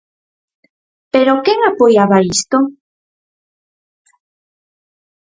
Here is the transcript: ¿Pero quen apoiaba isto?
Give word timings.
¿Pero 1.13 1.41
quen 1.45 1.59
apoiaba 1.69 2.25
isto? 2.35 2.57